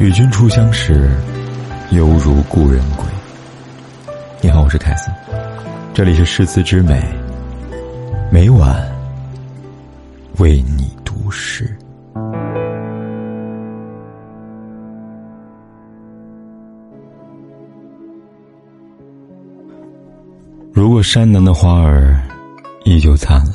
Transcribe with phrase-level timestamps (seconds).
[0.00, 1.10] 与君初相识，
[1.90, 3.04] 犹如故人归。
[4.40, 5.10] 你好，我是凯斯，
[5.92, 7.02] 这里是诗词之美，
[8.30, 8.80] 每晚
[10.38, 11.76] 为你读诗。
[20.72, 22.16] 如果山南的花儿
[22.84, 23.54] 依旧灿烂，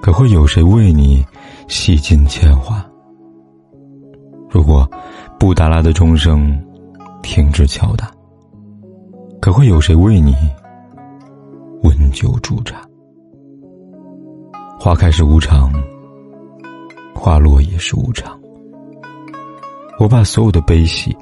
[0.00, 1.22] 可会有谁为你
[1.68, 2.82] 洗尽铅华？
[4.52, 4.86] 如果
[5.38, 6.62] 布达拉的钟声
[7.22, 8.10] 停止敲打，
[9.40, 10.36] 可会有谁为你
[11.84, 12.82] 温酒煮茶？
[14.78, 15.72] 花开是无常，
[17.14, 18.38] 花落也是无常。
[19.98, 21.16] 我把所有的悲喜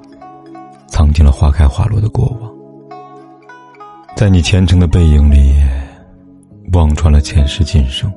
[0.89, 2.51] 藏进了花开花落的过往，
[4.17, 5.55] 在你虔诚的背影里，
[6.73, 8.13] 望穿了前世今生，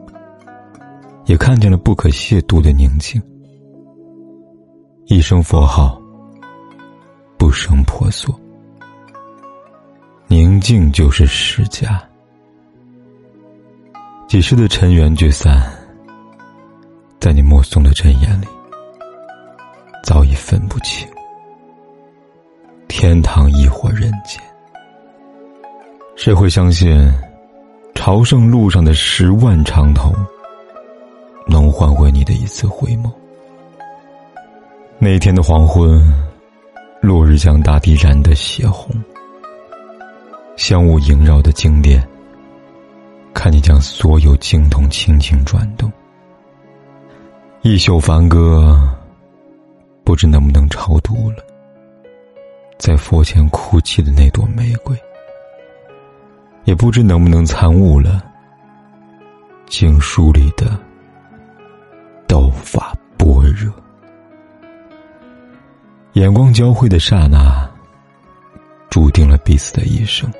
[1.26, 3.22] 也看见了不可亵渎的宁静。
[5.14, 6.02] 一声佛号，
[7.38, 8.34] 不生婆娑。
[10.26, 12.00] 宁静就是释迦。
[14.28, 15.72] 几世的尘缘聚散，
[17.20, 18.48] 在你目送的真眼里，
[20.04, 21.08] 早已分不清
[22.88, 24.42] 天堂亦或人间。
[26.16, 27.14] 谁会相信，
[27.94, 30.12] 朝圣路上的十万长头，
[31.48, 33.12] 能换回你的一次回眸？
[35.04, 36.02] 那天的黄昏，
[37.02, 38.96] 落日将大地染得血红，
[40.56, 42.02] 香雾萦绕的经殿，
[43.34, 45.92] 看你将所有经筒轻轻转动。
[47.64, 48.80] 一宿梵歌，
[50.06, 51.44] 不知能不能超度了，
[52.78, 54.98] 在佛前哭泣的那朵玫瑰，
[56.64, 58.24] 也不知能不能参悟了
[59.68, 60.80] 经书里的
[62.26, 63.70] 道法般若。
[66.14, 67.68] 眼光交汇的刹那，
[68.88, 70.32] 注定了彼此的一生。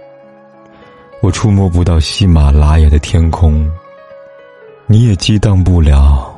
[1.20, 3.68] 我触摸不到喜马拉雅的天空，
[4.86, 6.32] 你也激荡不了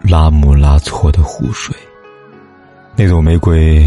[0.00, 1.76] 拉姆拉措的湖水。
[2.96, 3.86] 那朵玫瑰，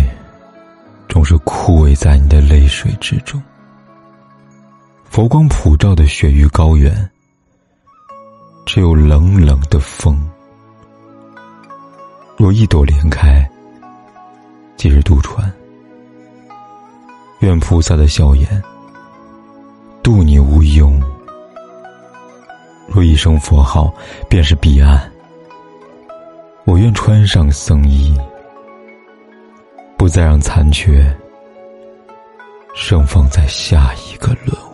[1.07, 3.41] 总是枯萎在你的泪水之中。
[5.05, 7.09] 佛光普照的雪域高原，
[8.67, 10.29] 只有冷冷的风。
[12.37, 13.49] 若一朵莲开。
[14.79, 15.51] 即是渡船，
[17.39, 18.47] 愿菩萨的笑颜
[20.01, 20.89] 渡你无忧。
[22.87, 23.93] 若一声佛号
[24.29, 25.11] 便是彼岸，
[26.63, 28.17] 我愿穿上僧衣，
[29.97, 31.13] 不再让残缺
[32.73, 34.68] 盛放在下一个轮。